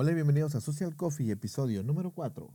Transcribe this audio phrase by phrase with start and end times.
[0.00, 2.48] Hola y bienvenidos a Social Coffee, episodio número 4.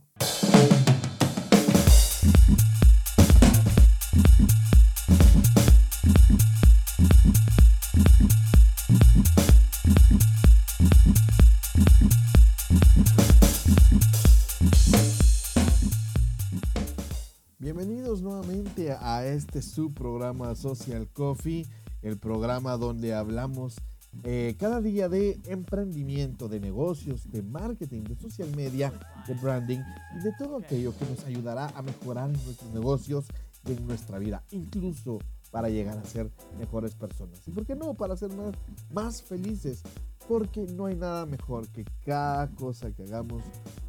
[17.58, 21.66] Bienvenidos nuevamente a este subprograma Social Coffee,
[22.00, 23.76] el programa donde hablamos
[24.22, 28.92] eh, cada día de emprendimiento, de negocios, de marketing, de social media,
[29.26, 29.80] de branding
[30.16, 33.26] y de todo aquello que nos ayudará a mejorar nuestros negocios
[33.66, 35.18] y en nuestra vida, incluso
[35.50, 37.40] para llegar a ser mejores personas.
[37.46, 37.94] ¿Y por qué no?
[37.94, 38.54] Para ser más,
[38.92, 39.82] más felices,
[40.28, 43.42] porque no hay nada mejor que cada cosa que hagamos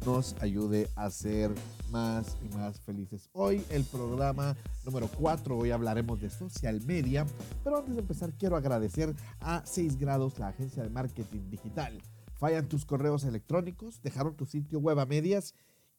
[0.04, 1.50] nos ayude a ser
[1.90, 3.28] más y más felices.
[3.32, 7.26] Hoy el programa número 4, hoy hablaremos de social media,
[7.64, 11.98] pero antes de empezar quiero agradecer a 6 grados, la agencia de marketing digital.
[12.38, 15.54] Fallan tus correos electrónicos, dejaron tu sitio web a medias,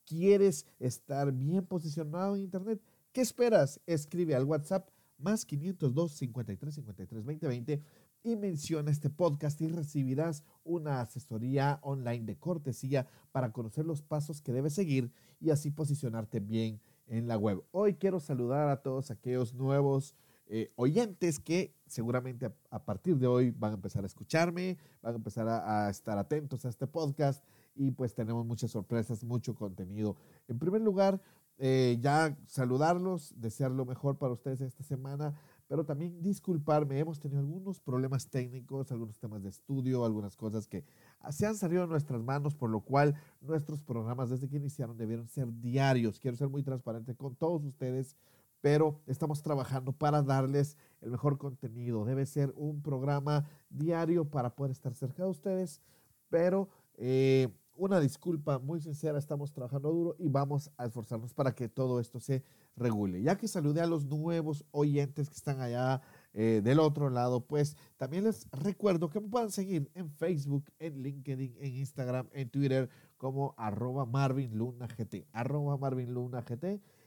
[0.06, 2.80] quieres estar bien posicionado en internet,
[3.12, 3.82] ¿qué esperas?
[3.88, 7.82] Escribe al WhatsApp más 502 53 53 2020
[8.28, 14.42] y menciona este podcast y recibirás una asesoría online de cortesía para conocer los pasos
[14.42, 17.64] que debes seguir y así posicionarte bien en la web.
[17.72, 20.14] Hoy quiero saludar a todos aquellos nuevos
[20.48, 25.18] eh, oyentes que seguramente a, partir de hoy van a empezar a escucharme, van a
[25.18, 30.18] empezar a, estar atentos a este podcast y pues tenemos muchas sorpresas, mucho contenido.
[30.50, 31.22] En primer lugar,
[31.60, 35.34] eh, ya saludarlos, desear lo mejor para ustedes esta semana
[35.68, 40.86] pero también disculparme, hemos tenido algunos problemas técnicos, algunos temas de estudio, algunas cosas que
[41.30, 45.28] se han salido de nuestras manos, por lo cual nuestros programas desde que iniciaron debieron
[45.28, 46.20] ser diarios.
[46.20, 48.16] Quiero ser muy transparente con todos ustedes,
[48.62, 52.06] pero estamos trabajando para darles el mejor contenido.
[52.06, 55.82] Debe ser un programa diario para poder estar cerca de ustedes,
[56.30, 56.70] pero...
[57.00, 62.00] Eh, una disculpa muy sincera, estamos trabajando duro y vamos a esforzarnos para que todo
[62.00, 62.44] esto se
[62.78, 63.22] regule.
[63.22, 66.02] Ya que saludé a los nuevos oyentes que están allá
[66.34, 71.02] eh, del otro lado, pues también les recuerdo que me puedan seguir en Facebook, en
[71.02, 74.88] LinkedIn, en Instagram, en Twitter como arroba Marvin Luna
[75.34, 76.46] arroba Marvin Luna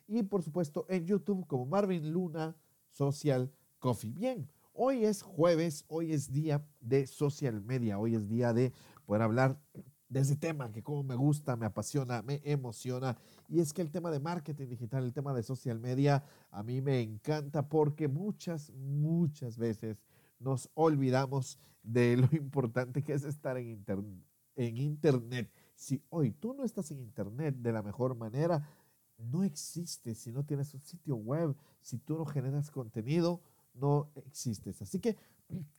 [0.09, 2.57] y por supuesto en YouTube como Marvin Luna
[2.89, 4.11] Social Coffee.
[4.11, 8.73] Bien, hoy es jueves, hoy es día de social media, hoy es día de
[9.07, 9.61] poder hablar
[10.11, 13.17] de ese tema que como me gusta, me apasiona, me emociona.
[13.49, 16.83] Y es que el tema de marketing digital, el tema de social media, a mí
[16.83, 20.03] me encanta porque muchas, muchas veces
[20.41, 23.85] nos olvidamos de lo importante que es estar en,
[24.57, 25.51] Internet.
[25.75, 28.69] Si hoy tú no estás en Internet de la mejor manera,
[29.17, 30.15] no existe.
[30.15, 33.41] Si no tienes un sitio web, si tú no generas contenido,
[33.73, 34.83] no existes.
[34.83, 35.17] Así que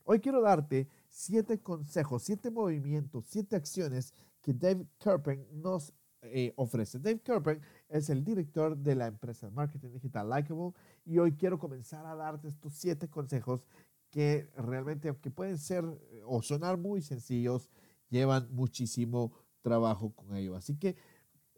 [0.04, 6.98] hoy quiero darte siete consejos, siete movimientos, siete acciones que Dave Kerpen nos eh, ofrece.
[6.98, 10.72] Dave Kerpen es el director de la empresa de marketing digital Likeable
[11.04, 13.66] y hoy quiero comenzar a darte estos siete consejos
[14.10, 15.84] que realmente, aunque pueden ser
[16.26, 17.70] o sonar muy sencillos,
[18.08, 19.32] llevan muchísimo
[19.62, 20.54] trabajo con ello.
[20.54, 20.96] Así que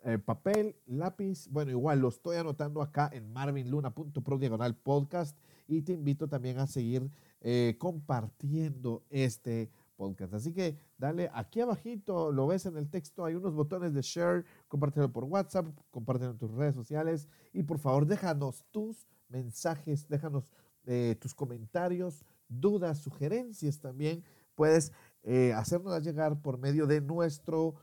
[0.04, 5.36] eh, papel, lápiz, bueno, igual lo estoy anotando acá en marvinluna.pro diagonal podcast
[5.66, 7.10] y te invito también a seguir
[7.46, 10.32] eh, compartiendo este podcast.
[10.32, 14.46] Así que dale aquí abajito, lo ves en el texto, hay unos botones de share,
[14.66, 20.50] compártelo por WhatsApp, compártelo en tus redes sociales y por favor déjanos tus mensajes, déjanos
[20.86, 24.24] eh, tus comentarios, dudas, sugerencias también.
[24.54, 24.90] Puedes
[25.22, 27.74] eh, hacernos llegar por medio de nuestro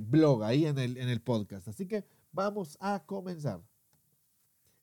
[0.00, 1.68] blog ahí en el, en el podcast.
[1.68, 3.60] Así que vamos a comenzar.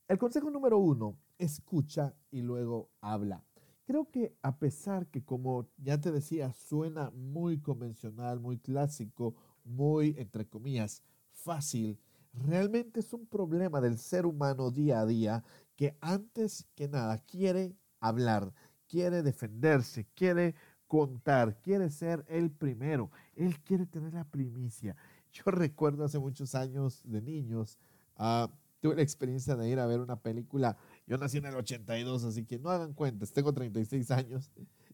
[0.06, 3.44] El consejo número uno escucha y luego habla.
[3.90, 9.34] Creo que a pesar que, como ya te decía, suena muy convencional, muy clásico,
[9.64, 11.02] muy, entre comillas,
[11.32, 11.98] fácil,
[12.32, 17.74] realmente es un problema del ser humano día a día que antes que nada quiere
[17.98, 18.54] hablar,
[18.86, 20.54] quiere defenderse, quiere
[20.86, 24.94] contar, quiere ser el primero, él quiere tener la primicia.
[25.32, 27.76] Yo recuerdo hace muchos años de niños,
[28.20, 28.46] uh,
[28.78, 30.76] tuve la experiencia de ir a ver una película
[31.10, 34.48] yo nací en el 82, así que no hagan cuentas, tengo 36 años.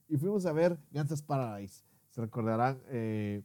[0.09, 1.85] Y fuimos a ver Gangsta's Paradise.
[2.09, 3.43] Se recordarán, eh,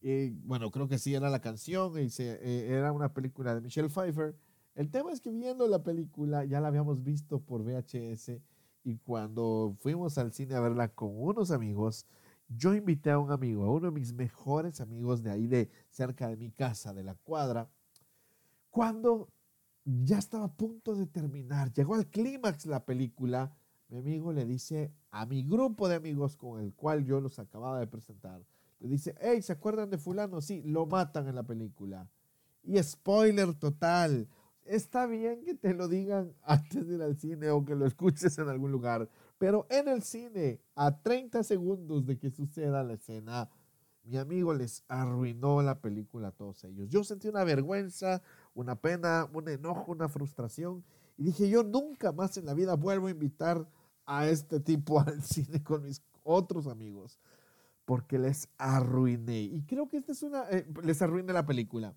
[0.00, 3.60] y, bueno, creo que sí era la canción, y se, eh, era una película de
[3.60, 4.34] Michelle Pfeiffer.
[4.74, 8.40] El tema es que viendo la película, ya la habíamos visto por VHS,
[8.82, 12.06] y cuando fuimos al cine a verla con unos amigos,
[12.48, 16.26] yo invité a un amigo, a uno de mis mejores amigos de ahí, de cerca
[16.26, 17.70] de mi casa, de la cuadra,
[18.70, 19.28] cuando
[19.84, 23.54] ya estaba a punto de terminar, llegó al clímax la película,
[23.88, 27.78] mi amigo le dice a mi grupo de amigos con el cual yo los acababa
[27.78, 28.44] de presentar,
[28.80, 30.40] le dice, hey, ¿se acuerdan de fulano?
[30.40, 32.08] Sí, lo matan en la película.
[32.62, 34.28] Y spoiler total.
[34.64, 38.38] Está bien que te lo digan antes de ir al cine o que lo escuches
[38.38, 39.08] en algún lugar,
[39.38, 43.50] pero en el cine, a 30 segundos de que suceda la escena,
[44.04, 46.88] mi amigo les arruinó la película a todos ellos.
[46.88, 48.22] Yo sentí una vergüenza,
[48.54, 50.84] una pena, un enojo, una frustración
[51.16, 53.68] y dije, yo nunca más en la vida vuelvo a invitar
[54.06, 57.20] a este tipo al cine con mis otros amigos
[57.84, 59.42] porque les arruiné.
[59.42, 61.94] Y creo que esta es una, eh, les arruiné la película.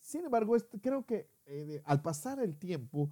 [0.00, 3.10] Sin embargo, este, creo que eh, al pasar el tiempo,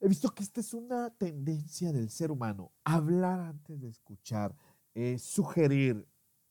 [0.00, 4.54] he visto que esta es una tendencia del ser humano, hablar antes de escuchar,
[4.94, 6.06] eh, sugerir,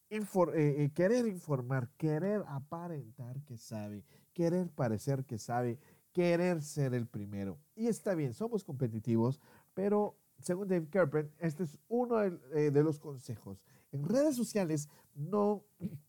[0.10, 4.04] eh, querer informar, querer aparentar que sabe,
[4.36, 5.80] querer parecer que sabe,
[6.12, 7.58] querer ser el primero.
[7.74, 9.42] Y está bien, somos competitivos,
[9.74, 13.64] pero según Dave Kerpen, este es uno de, de los consejos.
[13.92, 15.64] En redes sociales no,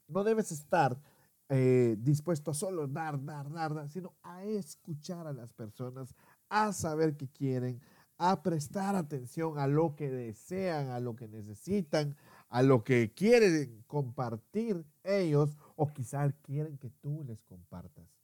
[0.08, 1.00] no debes estar
[1.48, 6.12] eh, dispuesto a solo dar, dar, dar, dar, sino a escuchar a las personas,
[6.48, 7.80] a saber qué quieren,
[8.18, 12.16] a prestar atención a lo que desean, a lo que necesitan,
[12.48, 18.15] a lo que quieren compartir ellos o quizás quieren que tú les compartas.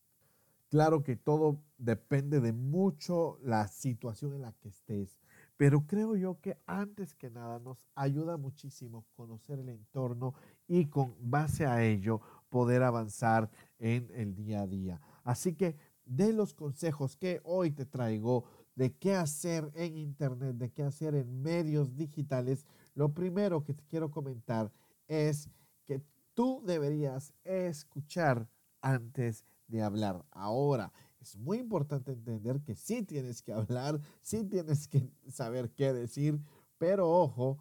[0.73, 5.21] Claro que todo depende de mucho la situación en la que estés,
[5.59, 10.33] pero creo yo que antes que nada nos ayuda muchísimo conocer el entorno
[10.67, 14.99] y con base a ello poder avanzar en el día a día.
[15.25, 15.77] Así que
[16.07, 21.15] de los consejos que hoy te traigo de qué hacer en Internet, de qué hacer
[21.17, 22.65] en medios digitales,
[22.95, 24.73] lo primero que te quiero comentar
[25.07, 25.51] es
[25.85, 26.01] que
[26.33, 28.49] tú deberías escuchar
[28.81, 30.25] antes de hablar.
[30.31, 35.93] Ahora, es muy importante entender que sí tienes que hablar, sí tienes que saber qué
[35.93, 36.39] decir,
[36.79, 37.59] pero ojo,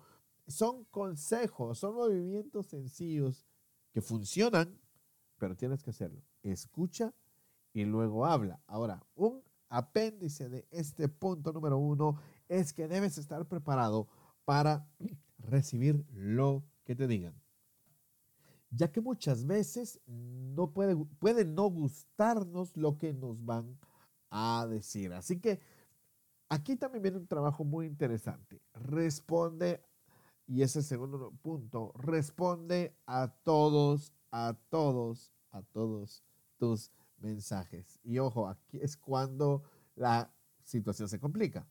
[0.48, 3.48] son consejos, son movimientos sencillos
[3.94, 4.78] que funcionan,
[5.38, 6.22] pero tienes que hacerlo.
[6.44, 7.14] Escucha
[7.74, 8.62] y luego habla.
[8.68, 12.18] Ahora, un apéndice de este punto número uno
[12.50, 14.10] es que debes estar preparado
[14.44, 14.86] para
[15.38, 17.41] recibir lo que te digan.
[18.72, 23.78] Ya que muchas veces no puede, no gustarnos lo que nos van
[24.30, 25.12] a decir.
[25.14, 25.60] Así que
[26.48, 28.62] aquí también viene un trabajo muy interesante.
[28.74, 29.84] Responde
[30.48, 36.24] y ese segundo punto, responde a todos, a todos, a todos
[36.58, 38.00] tus mensajes.
[38.04, 39.64] Y ojo, aquí es cuando
[39.96, 40.34] la
[40.64, 41.68] situación se complica.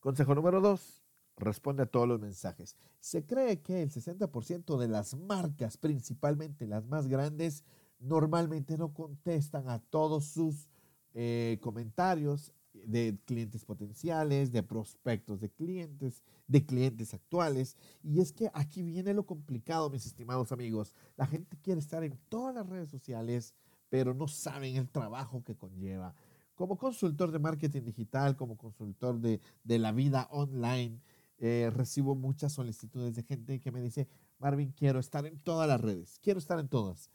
[0.00, 1.05] Consejo número dos,
[1.36, 2.76] responde a todos los mensajes.
[3.00, 7.64] Se cree que el 60% de las marcas, principalmente las más grandes,
[7.98, 10.68] normalmente no contestan a todos sus
[11.14, 12.52] eh, comentarios
[12.84, 17.76] de clientes potenciales, de prospectos de clientes, de clientes actuales.
[18.02, 20.94] Y es que aquí viene lo complicado, mis estimados amigos.
[21.16, 23.54] La gente quiere estar en todas las redes sociales,
[23.88, 26.14] pero no saben el trabajo que conlleva.
[26.54, 31.00] Como consultor de marketing digital, como consultor de, la vida online,
[31.38, 35.80] eh, recibo muchas solicitudes de gente que me dice, Marvin, quiero estar en todas las
[35.80, 37.10] redes, quiero estar en todas.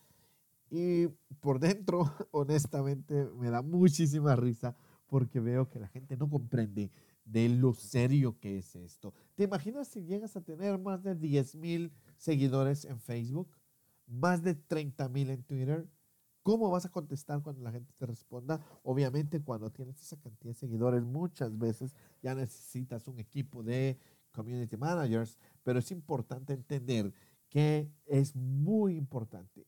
[0.70, 1.08] Y
[1.40, 4.76] por dentro, honestamente, me da muchísima risa
[5.08, 6.92] porque veo que la gente no comprende
[7.26, 9.14] de lo serio que es esto.
[9.36, 13.50] ¿Te imaginas si llegas a tener más de 10 mil seguidores en Facebook?
[14.08, 15.88] Más de 30 mil en Twitter.
[16.44, 18.60] ¿Cómo vas a contestar cuando la gente te responda?
[18.84, 21.94] Obviamente cuando tienes esa cantidad de seguidores muchas veces
[22.24, 24.00] ya necesitas un equipo de
[24.32, 27.14] community managers, pero es importante entender
[27.50, 29.68] que es muy importante,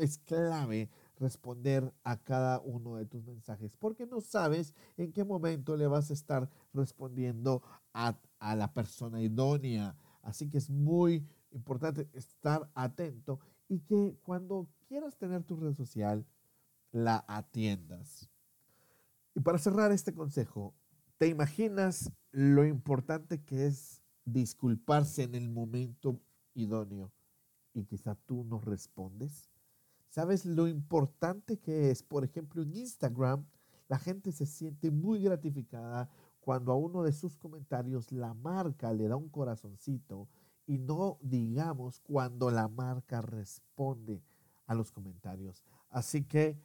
[0.00, 5.76] es clave responder a cada uno de tus mensajes, porque no sabes en qué momento
[5.76, 7.62] le vas a estar respondiendo
[7.92, 9.96] a, la persona idónea.
[10.22, 16.26] Así que es muy importante estar atento y que cuando quieras tener tu red social,
[16.92, 18.28] la atiendas.
[19.34, 20.74] Y para cerrar este consejo,
[21.18, 26.20] ¿te imaginas lo importante que es disculparse en el momento
[26.54, 27.12] idóneo
[27.72, 29.48] y quizá tú no respondes?
[30.08, 32.02] ¿Sabes lo importante que es?
[32.02, 33.46] Por ejemplo, en Instagram,
[33.88, 36.08] la gente se siente muy gratificada
[36.40, 40.28] cuando a uno de sus comentarios la marca le da un corazoncito
[40.66, 44.22] y no digamos cuando la marca responde
[44.66, 45.64] a los comentarios.
[45.88, 46.58] Así que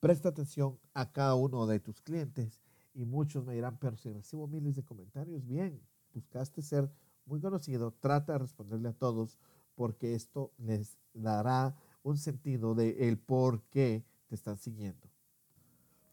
[0.00, 2.62] presta atención a cada uno de tus clientes
[2.96, 5.82] y muchos me dirán, pero si recibo miles de comentarios, bien,
[6.14, 6.90] buscaste ser
[7.26, 9.38] muy conocido, trata de responderle a todos
[9.74, 15.10] porque esto les dará un sentido de el por qué te están siguiendo.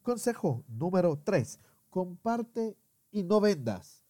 [0.01, 1.59] Consejo número 3.
[1.89, 2.77] Comparte
[3.11, 4.03] y no vendas.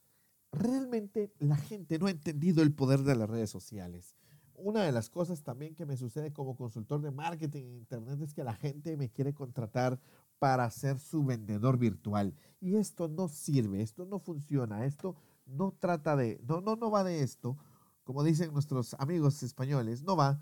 [0.52, 4.16] Realmente la gente no ha entendido el poder de las redes sociales.
[4.56, 8.34] una de las cosas también que me sucede como consultor de marketing en Internet es
[8.34, 10.00] que la gente me quiere contratar
[10.44, 12.36] para ser su vendedor virtual.
[12.60, 17.06] Y esto no sirve, esto no funciona, esto no trata de, no, no, no va
[17.06, 17.58] de esto,
[18.04, 20.42] como dicen nuestros amigos españoles, no va,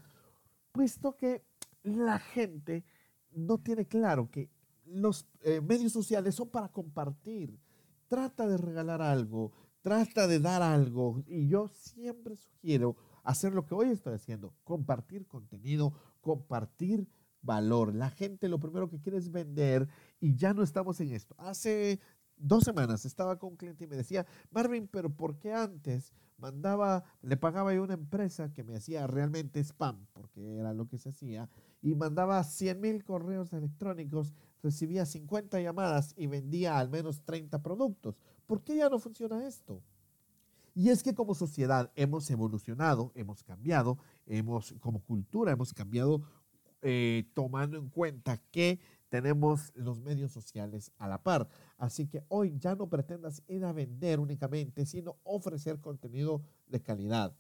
[0.72, 1.46] puesto que
[1.84, 2.84] la gente
[3.30, 4.50] no tiene claro que
[4.86, 7.60] los eh, medios sociales son para compartir.
[8.08, 9.52] Trata de regalar algo,
[9.84, 11.22] trata de dar algo.
[11.28, 17.08] Y yo siempre sugiero hacer lo que hoy estoy haciendo, compartir contenido, compartir
[17.42, 17.94] valor.
[17.96, 19.88] La gente lo primero que quiere es vender
[20.20, 21.36] y ya no estamos en esto.
[21.38, 22.00] Hace
[22.38, 27.04] dos semanas estaba con un cliente y me decía, Marvin, pero ¿por qué antes mandaba,
[27.22, 31.10] le pagaba yo una empresa que me hacía realmente spam, porque era lo que se
[31.10, 31.50] hacía,
[31.82, 34.34] y mandaba 100 mil correos electrónicos,
[34.64, 38.20] recibía 50 llamadas y vendía al menos 30 productos?
[38.48, 39.84] ¿Por qué ya no funciona esto?
[40.74, 46.22] Y es que como sociedad hemos evolucionado, hemos cambiado, hemos como cultura hemos cambiado
[46.82, 51.50] eh, tomando en cuenta que tenemos los medios sociales a la par.
[51.78, 57.36] Así que hoy ya no pretendas ir a vender únicamente, sino ofrecer contenido de calidad.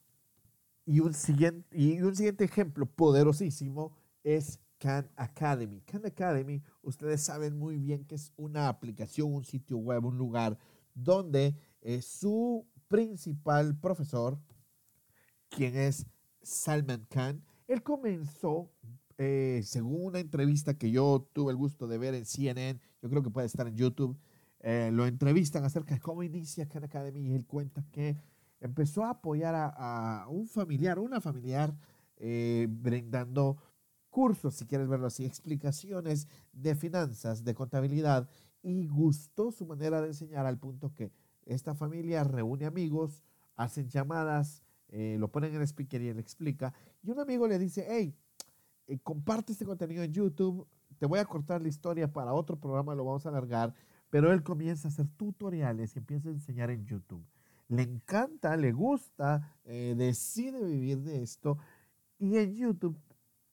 [0.85, 5.81] Y un siguiente, y un siguiente ejemplo poderosísimo es Khan Academy.
[5.81, 10.57] Khan Academy, ustedes saben muy bien que es una aplicación, un sitio web, un lugar
[10.93, 14.39] donde eh, su principal profesor,
[15.49, 16.05] quien es
[16.41, 18.71] Salman Khan, él comenzó,
[19.23, 23.21] eh, según una entrevista que yo tuve el gusto de ver en CNN, yo creo
[23.21, 24.17] que puede estar en YouTube,
[24.61, 28.17] eh, lo entrevistan acerca de cómo inicia Khan Academy y él cuenta que
[28.61, 31.77] empezó a apoyar a, un familiar, una familiar,
[32.17, 33.57] eh, brindando
[34.09, 38.27] cursos, si quieres verlo así, explicaciones de finanzas, de contabilidad,
[38.63, 41.11] y gustó su manera de enseñar al punto que
[41.45, 43.23] esta familia reúne amigos,
[43.55, 46.73] hacen llamadas, eh, lo ponen en el speaker y él explica.
[47.03, 48.15] Y un amigo le dice, hey,
[48.93, 50.67] eh, comparte este contenido en YouTube,
[50.97, 53.73] te voy a cortar la historia para otro programa, lo vamos a alargar,
[54.09, 57.25] pero él comienza a hacer tutoriales y empieza a enseñar en YouTube.
[57.67, 61.57] Le encanta, le gusta, eh, decide vivir de esto
[62.19, 62.97] y en YouTube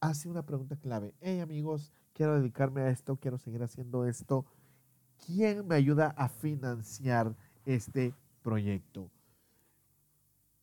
[0.01, 1.15] hace una pregunta clave.
[1.21, 4.45] Hey amigos, quiero dedicarme a esto, quiero seguir haciendo esto.
[5.25, 7.35] ¿Quién me ayuda a financiar
[7.69, 9.11] este proyecto.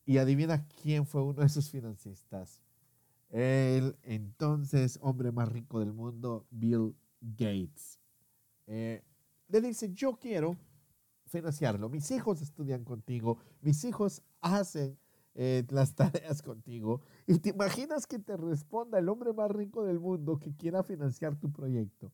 [0.05, 2.61] Y adivina quién fue uno de sus financistas.
[3.35, 7.99] El entonces hombre más rico del mundo, Bill Gates.
[8.65, 9.03] Eh,
[9.49, 10.55] le dice, yo quiero
[11.25, 11.89] financiarlo.
[11.89, 14.97] Mis hijos estudian contigo, mis hijos hacen
[15.33, 17.01] eh, las tareas contigo.
[17.27, 21.35] Y te imaginas que te responda el hombre más rico del mundo que quiera financiar
[21.35, 22.13] tu proyecto.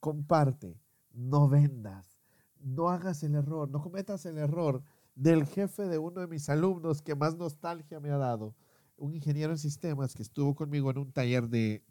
[0.00, 0.80] Comparte,
[1.12, 2.18] no vendas,
[2.58, 4.82] no hagas el error, no cometas el error
[5.14, 8.56] del jefe de uno de mis alumnos que más nostalgia me ha dado,
[8.98, 11.82] un ingeniero en sistemas que estuvo conmigo en un taller de,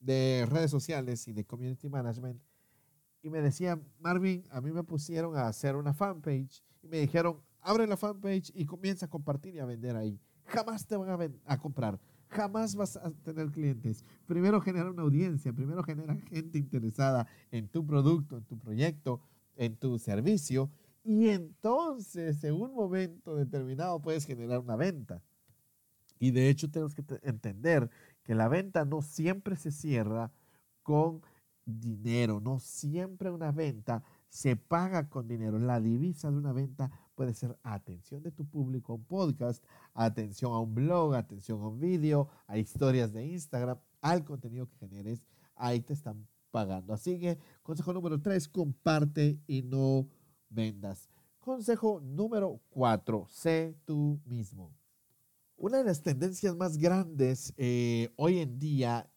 [0.00, 2.40] de redes sociales y de community management
[3.22, 7.40] y me decía, Marvin, a mí me pusieron a hacer una fanpage y me dijeron,
[7.60, 10.20] abre la fanpage y comienza a compartir y a vender ahí.
[10.46, 14.04] Jamás te van a, a comprar, jamás vas a tener clientes.
[14.26, 19.20] Primero genera una audiencia, primero genera gente interesada en tu producto, en tu proyecto,
[19.56, 20.70] en tu servicio
[21.04, 25.22] y entonces en un momento determinado puedes generar una venta.
[26.18, 27.90] Y de hecho tenemos que entender
[28.22, 30.32] que la venta no siempre se cierra
[30.82, 31.22] con
[31.64, 35.58] dinero, no siempre una venta se paga con dinero.
[35.58, 40.52] La divisa de una venta puede ser atención de tu público a un podcast, atención
[40.52, 45.24] a un blog, atención a un video, a historias de Instagram, al contenido que generes.
[45.54, 46.92] Ahí te están pagando.
[46.92, 50.06] Así que consejo número tres, comparte y no
[50.48, 51.08] vendas.
[51.40, 54.77] Consejo número cuatro, sé tú mismo.
[55.60, 59.10] Una de las tendencias más grandes eh, hoy en día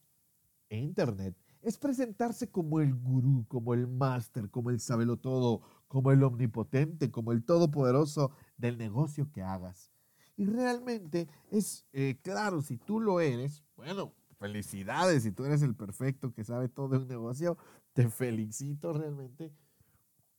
[0.69, 4.81] en Internet es presentarse como el gurú, como el máster, como el
[5.21, 9.91] todo, como el omnipotente, como el todopoderoso del negocio que hagas.
[10.35, 15.75] Y realmente es eh, claro, si tú lo eres, bueno, felicidades, si tú eres el
[15.75, 17.55] perfecto que sabe todo de un negocio,
[17.93, 19.53] te felicito realmente.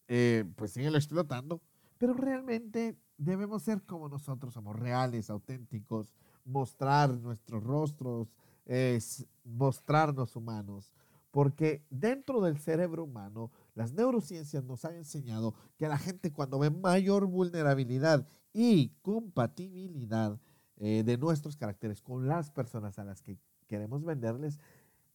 [0.09, 1.63] Eh, pues síguelo explotando,
[1.97, 6.15] pero realmente debemos ser como nosotros somos, reales, auténticos,
[6.45, 8.29] mostrar nuestros rostros,
[9.45, 10.93] mostrarnos humanos,
[11.31, 16.71] porque dentro del cerebro humano, las neurociencias nos han enseñado que la gente cuando ve
[16.71, 20.39] mayor vulnerabilidad y compatibilidad
[20.77, 24.59] eh, de nuestros caracteres con las personas a las que queremos venderles,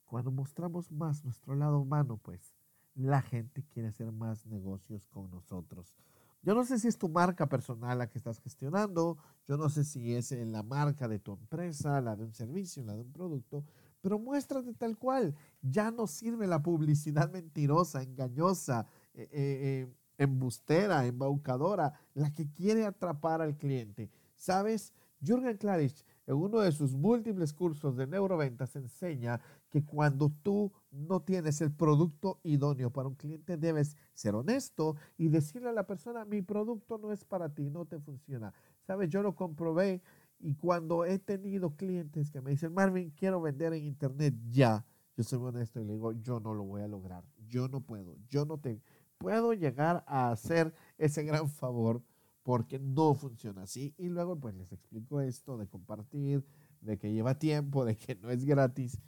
[0.06, 2.56] cuando mostramos más nuestro lado humano, pues
[2.96, 5.94] la gente quiere hacer más negocios con nosotros.
[6.42, 9.84] Yo no sé si es tu marca personal la que estás gestionando, yo no sé
[9.84, 13.66] si es la marca de tu empresa, la de un servicio, la de un producto,
[14.02, 15.36] pero muéstrate tal cual.
[15.62, 23.42] Ya no sirve la publicidad mentirosa, engañosa, eh, eh, embustera, embaucadora, la que quiere atrapar
[23.42, 24.10] al cliente.
[24.36, 24.94] ¿Sabes?
[25.20, 31.22] Jürgen Klarich en uno de sus múltiples cursos de neuroventas enseña que cuando tú no
[31.22, 36.26] tienes el producto idóneo para un cliente, debes ser honesto y decirle a la persona,
[36.26, 38.54] mi producto no es para ti, no te funciona.
[38.86, 40.02] Sabes, yo lo comprobé
[40.40, 45.24] y cuando he tenido clientes que me dicen, Marvin, quiero vender en internet ya, yo
[45.24, 48.46] soy honesto y le digo, yo no lo voy a lograr, yo no puedo, yo
[48.46, 48.82] no te
[49.18, 52.04] puedo llegar a hacer ese gran favor
[52.48, 53.94] porque no funciona así.
[53.98, 56.46] Y luego pues les explico esto de compartir,
[56.80, 59.02] de que lleva tiempo, de que no es gratis.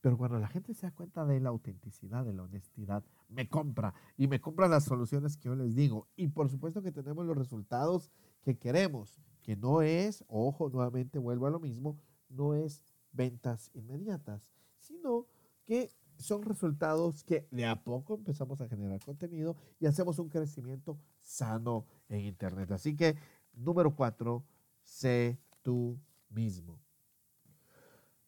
[0.00, 3.92] Pero cuando la gente se da cuenta de la autenticidad, de la honestidad, me compra
[4.16, 6.08] y me compra las soluciones que yo les digo.
[6.16, 11.46] Y por supuesto que tenemos los resultados que queremos, que no es, ojo, nuevamente vuelvo
[11.46, 11.98] a lo mismo,
[12.30, 15.26] no es ventas inmediatas, sino
[15.66, 20.98] que son resultados que de a poco empezamos a generar contenido y hacemos un crecimiento
[21.20, 22.70] sano en Internet.
[22.72, 23.16] Así que,
[23.52, 24.44] número cuatro,
[24.82, 25.98] sé tú
[26.28, 26.78] mismo.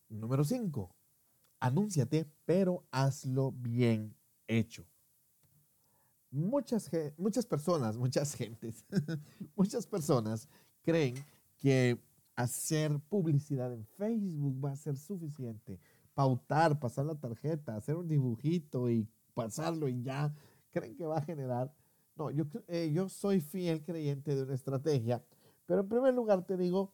[0.09, 0.95] Número cinco,
[1.59, 4.15] anúnciate, pero hazlo bien
[4.47, 4.85] hecho.
[6.31, 8.85] Muchas, muchas personas, muchas gentes,
[9.57, 10.49] muchas personas
[10.83, 11.15] creen
[11.59, 12.01] que
[12.37, 15.81] hacer publicidad en Facebook va a ser suficiente
[16.15, 20.35] pautar, pasar la tarjeta, hacer un dibujito y pasarlo y ya,
[20.71, 21.73] creen que va a generar.
[22.17, 25.23] No, yo, eh, yo soy fiel creyente de una estrategia,
[25.67, 26.93] pero en primer lugar te digo,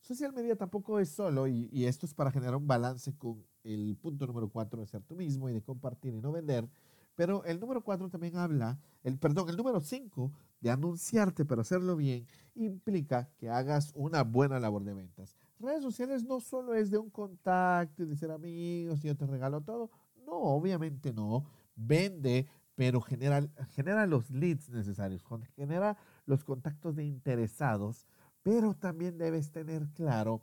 [0.00, 3.96] social media tampoco es solo, y, y esto es para generar un balance con el
[4.00, 6.68] punto número cuatro de ser tú mismo y de compartir y no vender,
[7.14, 11.96] pero el número cuatro también habla, el, perdón, el número cinco de anunciarte, pero hacerlo
[11.96, 16.98] bien, implica que hagas una buena labor de ventas redes sociales no solo es de
[16.98, 19.90] un contacto y de ser amigos y yo te regalo todo.
[20.26, 21.44] No, obviamente no.
[21.76, 25.24] Vende, pero genera, genera los leads necesarios,
[25.56, 25.96] genera
[26.26, 28.06] los contactos de interesados,
[28.42, 30.42] pero también debes tener claro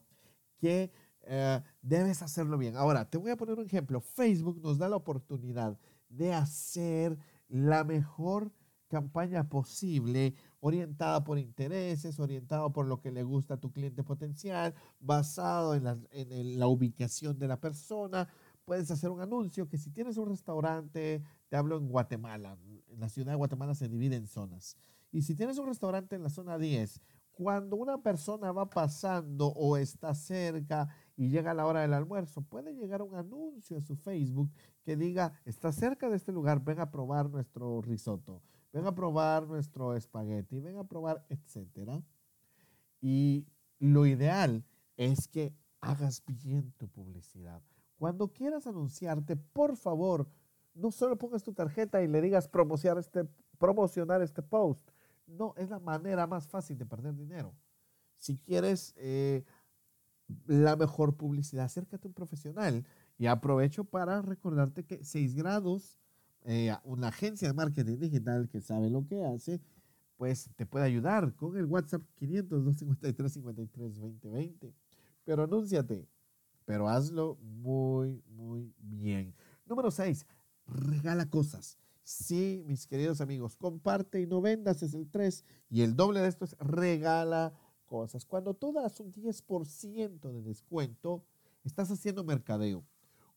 [0.58, 0.92] que
[1.24, 2.76] eh, debes hacerlo bien.
[2.76, 4.02] Ahora, te voy a poner un ejemplo.
[4.02, 5.78] Facebook nos da la oportunidad
[6.10, 8.52] de hacer la mejor
[8.88, 14.74] campaña posible orientada por intereses, orientado por lo que le gusta a tu cliente potencial,
[15.00, 18.30] basado en la, ubicación de la persona.
[18.64, 23.10] Puedes hacer un anuncio que si tienes un restaurante, te hablo en Guatemala, en la
[23.10, 24.78] ciudad de Guatemala se divide en zonas.
[25.12, 29.78] Y si tienes un restaurante en la zona 10, cuando una persona va pasando o
[29.78, 34.52] está cerca y llega la hora del almuerzo, puede llegar un anuncio a su Facebook
[34.84, 39.48] que diga, está cerca de este lugar, ven a probar nuestro risotto ven a probar
[39.48, 42.04] nuestro espagueti, ven a probar, etcétera.
[43.02, 43.48] Y
[43.80, 44.64] lo ideal
[44.98, 47.62] es que hagas bien tu publicidad.
[47.98, 50.28] Cuando quieras anunciarte, por favor,
[50.74, 53.26] no solo pongas tu tarjeta y le digas promocionar este,
[53.58, 54.82] promocionar este post.
[55.28, 57.54] No, es la manera más fácil de perder dinero.
[58.18, 59.44] Si quieres eh,
[60.46, 62.86] la mejor publicidad, acércate a un profesional.
[63.18, 66.00] Y aprovecho para recordarte que 6 grados
[66.44, 69.62] eh, una agencia de marketing digital que sabe lo que hace,
[70.18, 74.74] pues te puede ayudar con el WhatsApp 500 253 53 2020.
[75.24, 76.08] Pero anúnciate,
[76.66, 79.34] pero hazlo muy, muy bien.
[79.66, 80.26] Número 6,
[80.68, 81.78] regala cosas.
[82.04, 86.28] Sí, mis queridos amigos, comparte y no vendas es el 3 y el doble de
[86.28, 87.54] esto es regala
[87.86, 88.26] cosas.
[88.26, 91.24] Cuando tú das un 10% de descuento,
[91.64, 92.84] estás haciendo mercadeo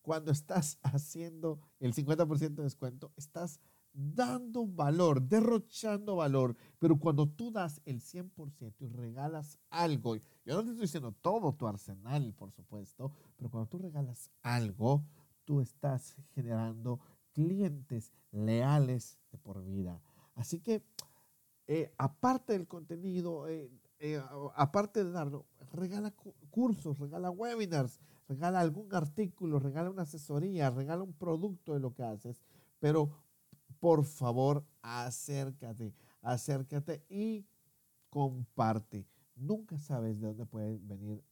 [0.04, 3.58] cuando estás haciendo el 50% de descuento, estás
[3.94, 6.56] dando valor, derrochando valor.
[6.78, 11.54] Pero cuando tú das el 100% y regalas algo, yo no te estoy diciendo todo
[11.54, 15.02] tu arsenal, por supuesto, pero cuando tú regalas algo,
[15.44, 17.00] tú estás generando
[17.32, 20.02] clientes leales de por vida.
[20.34, 20.82] Así que,
[21.66, 24.20] eh, aparte del contenido, eh, eh,
[24.54, 26.12] aparte de darlo, regala
[26.50, 32.02] cursos, regala webinars, regala algún artículo, regala una asesoría, regala un producto de lo que
[32.02, 32.42] haces,
[32.78, 33.10] pero
[33.80, 37.46] por favor acércate, acércate y
[38.10, 39.06] comparte.
[39.36, 41.22] Nunca sabes de dónde pueden venir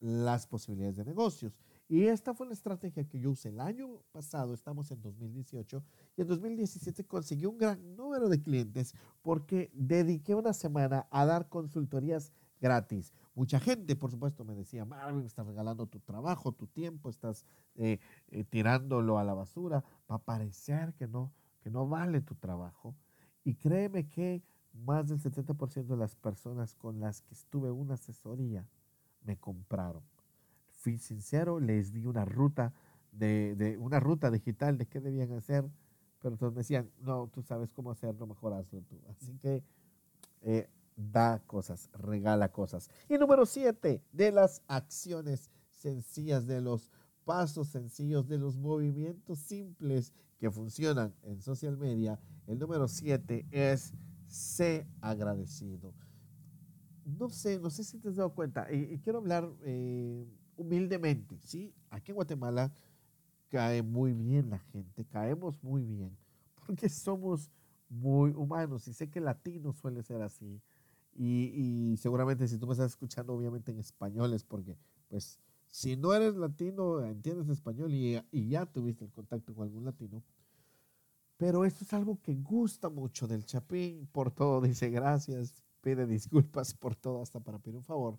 [0.00, 1.56] las posibilidades de negocios.
[1.88, 5.82] Y esta fue la estrategia que yo usé el año pasado, estamos en 2018,
[6.16, 11.48] y en 2017 conseguí un gran número de clientes porque dediqué una semana a dar
[11.48, 13.12] consultorías gratis.
[13.34, 17.44] Mucha gente, por supuesto, me decía, Marvin, estás regalando tu trabajo, tu tiempo, estás
[17.74, 19.82] eh, eh, tirándolo a la basura.
[20.10, 22.94] Va a parecer que no, que no vale tu trabajo.
[23.42, 24.42] Y créeme que
[24.72, 28.66] más del 70% de las personas con las que estuve una asesoría
[29.24, 30.02] me compraron.
[30.68, 32.72] Fui sincero, les di una ruta
[33.10, 35.68] de, una ruta digital de qué debían hacer,
[36.20, 39.00] pero todos me decían, no, tú sabes cómo hacerlo, mejor hazlo tú.
[39.08, 39.62] Así que
[40.42, 42.88] eh, da cosas, regala cosas.
[43.08, 46.90] Y número siete, de las acciones sencillas, de los
[47.24, 53.92] pasos sencillos, de los movimientos simples que funcionan en social media, el número siete es
[54.26, 55.94] sé agradecido.
[57.04, 60.26] No sé, no sé si te has dado cuenta, y, quiero hablar eh,
[60.56, 61.74] humildemente, ¿sí?
[61.90, 62.72] Aquí en Guatemala
[63.48, 66.16] cae muy bien la gente, caemos muy bien,
[66.66, 67.50] porque somos
[67.88, 70.60] muy humanos, y sé que latino suele ser así,
[71.16, 74.76] y, seguramente si tú me estás escuchando obviamente en español es porque,
[75.08, 79.84] pues, si no eres latino, entiendes español y, y ya tuviste el contacto con algún
[79.84, 80.22] latino,
[81.36, 86.74] pero esto es algo que gusta mucho del Chapín, por todo dice gracias, pide disculpas
[86.74, 88.18] por todo, hasta para pedir un favor.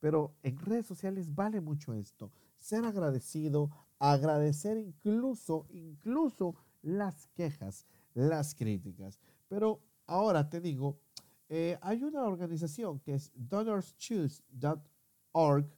[0.00, 8.54] Pero en redes sociales vale mucho esto, ser agradecido, agradecer incluso, incluso las quejas, las
[8.54, 9.20] críticas.
[9.48, 10.98] Pero ahora te digo,
[11.48, 15.70] eh, hay una organización que es donorschoose.org,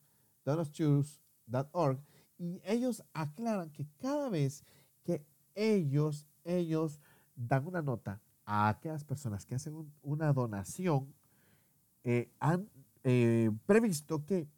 [0.45, 2.01] donorschoose.org,
[2.39, 4.65] y ellos aclaran que cada vez
[5.03, 7.01] que ellos ellos
[7.35, 11.15] dan una nota a aquellas personas que hacen una donación,
[12.05, 12.71] eh, han
[13.05, 14.49] eh, previsto que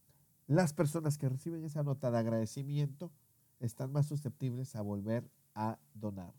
[0.46, 3.12] las personas que reciben esa nota de agradecimiento
[3.58, 6.32] están más susceptibles a volver a donar.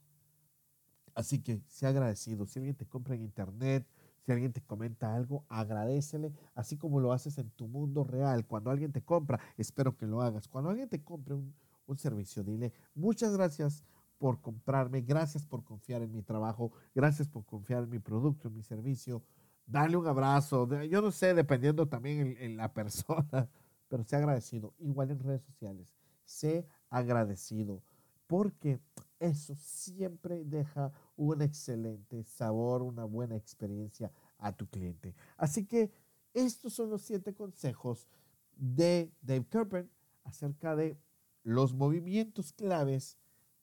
[1.14, 2.46] Así que sea agradecido.
[2.46, 3.86] Si alguien te compra en internet,
[4.22, 8.46] si alguien te comenta algo, agradecele, así como lo haces en tu mundo real.
[8.46, 10.48] Cuando alguien te compra, espero que lo hagas.
[10.48, 11.54] Cuando alguien te compre un,
[11.88, 13.84] un servicio, dile muchas gracias
[14.22, 18.54] por comprarme, gracias por confiar en mi trabajo, gracias por confiar en mi producto, en
[18.54, 19.24] mi servicio.
[19.66, 23.50] Dale un abrazo, yo no sé, dependiendo también en, la persona,
[23.88, 24.76] pero sé agradecido.
[24.78, 27.82] Igual en redes sociales, sé agradecido,
[28.28, 28.80] porque
[29.20, 35.14] eso siempre deja un excelente sabor, una buena experiencia a tu cliente.
[35.38, 35.92] Así que
[36.34, 38.08] estos son los siete consejos
[38.56, 39.92] de Dave Kerpen
[40.24, 40.98] acerca de
[41.44, 43.20] los movimientos claves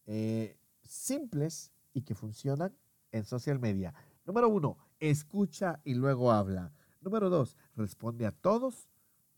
[0.07, 2.77] eh, simples y que funcionan
[3.11, 3.93] en social media.
[4.25, 6.73] Número uno, escucha y luego habla.
[7.01, 8.89] Número dos, responde a todos,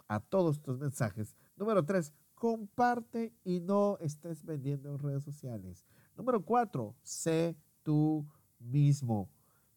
[0.09, 1.37] a todos tus mensajes.
[1.57, 5.87] Número tres, comparte y no estés vendiendo en redes sociales.
[6.17, 7.57] Número cuatro, sé
[7.91, 8.25] tú
[8.61, 9.29] mismo.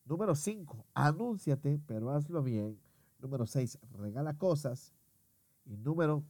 [0.06, 2.80] Número cinco, anúnciate, pero hazlo bien.
[3.18, 4.94] Número seis, regala cosas.
[5.66, 6.24] Y número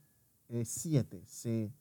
[0.48, 1.74] eh, siete, sé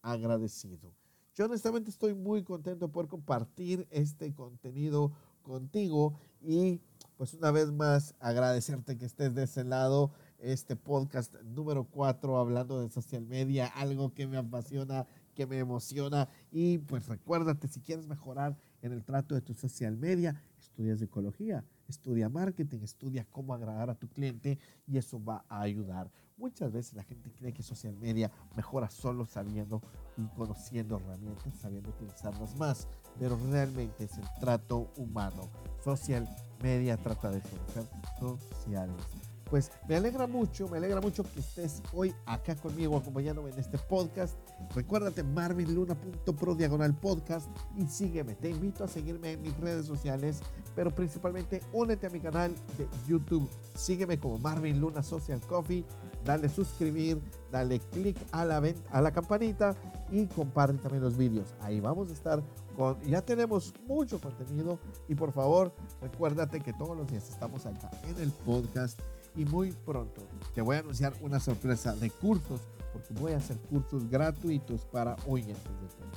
[0.00, 0.94] agradecido.
[1.34, 5.10] Yo honestamente estoy muy contento por compartir este contenido
[5.42, 6.80] contigo y
[7.16, 12.80] pues una vez más agradecerte que estés de ese lado, este podcast número 4 hablando
[12.80, 18.06] de social media, algo que me apasiona, que me emociona y pues recuérdate si quieres
[18.06, 23.90] mejorar en el trato de tu social media, estudia psicología, estudia marketing, estudia cómo agradar
[23.90, 26.10] a tu cliente y eso va a ayudar.
[26.36, 29.82] Muchas veces la gente cree que social media mejora solo sabiendo
[30.16, 32.86] y conociendo herramientas, sabiendo utilizarlas más,
[33.18, 35.50] pero realmente es el trato humano.
[35.82, 36.28] Social
[36.62, 37.88] media trata de ser
[38.20, 39.27] sociales.
[39.50, 43.78] Pues me alegra mucho, me alegra mucho que estés hoy acá conmigo acompañándome en este
[43.78, 44.36] podcast.
[44.74, 48.34] Recuérdate marvinluna.pro diagonal podcast y sígueme.
[48.34, 50.40] Te invito a seguirme en mis redes sociales,
[50.74, 53.48] pero principalmente únete a mi canal de YouTube.
[53.74, 55.84] Sígueme como Marvin Luna Social Coffee.
[56.24, 59.74] Dale suscribir, dale click a la, a la campanita
[60.10, 61.54] y comparte también los vídeos.
[61.60, 62.42] Ahí vamos a estar
[62.76, 67.90] con, ya tenemos mucho contenido y por favor recuérdate que todos los días estamos acá
[68.06, 69.00] en el podcast
[69.38, 70.20] y muy pronto
[70.54, 72.60] te voy a anunciar una sorpresa de cursos,
[72.92, 76.08] porque voy a hacer cursos gratuitos para oyentes de todo.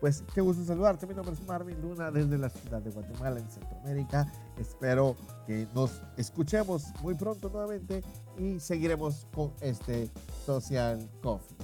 [0.00, 3.50] Pues qué gusto saludarte, mi nombre es Marvin Luna desde la ciudad de Guatemala en
[3.50, 4.32] Centroamérica.
[4.56, 5.16] Espero
[5.46, 8.02] que nos escuchemos muy pronto nuevamente
[8.36, 10.10] y seguiremos con este
[10.44, 11.56] Social Coffee.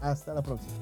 [0.00, 0.74] Hasta la próxima.